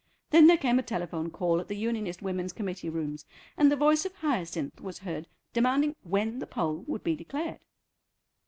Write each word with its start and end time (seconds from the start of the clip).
Then 0.31 0.47
there 0.47 0.57
came 0.57 0.79
a 0.79 0.81
telephone 0.81 1.29
call 1.29 1.59
at 1.59 1.67
the 1.67 1.77
Unionist 1.77 2.23
Women's 2.23 2.53
Committee 2.53 2.89
rooms, 2.89 3.27
and 3.55 3.71
the 3.71 3.75
voice 3.75 4.03
of 4.03 4.15
Hyacinth 4.15 4.81
was 4.81 4.97
heard 5.05 5.27
demanding 5.53 5.95
when 6.01 6.39
the 6.39 6.47
poll 6.47 6.83
would 6.87 7.03
be 7.03 7.15
declared. 7.15 7.59